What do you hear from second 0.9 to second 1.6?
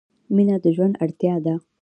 اړتیا ده.